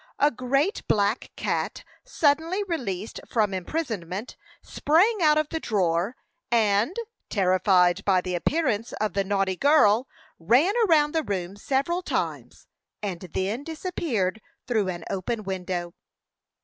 A 0.17 0.31
great 0.31 0.81
black 0.87 1.29
cat, 1.35 1.83
suddenly 2.03 2.63
released 2.63 3.19
from 3.29 3.53
imprisonment, 3.53 4.35
sprang 4.63 5.19
out 5.21 5.37
of 5.37 5.49
the 5.49 5.59
drawer, 5.59 6.15
and, 6.49 6.95
terrified 7.29 8.03
by 8.03 8.19
the 8.19 8.33
appearance 8.33 8.93
of 8.93 9.13
the 9.13 9.23
naughty 9.23 9.55
girl, 9.55 10.07
ran 10.39 10.73
around 10.87 11.11
the 11.13 11.21
room 11.21 11.55
several 11.55 12.01
times, 12.01 12.65
and 13.03 13.19
then 13.33 13.63
disappeared 13.63 14.41
through 14.65 14.87
an 14.87 15.03
open 15.11 15.43
window. 15.43 15.93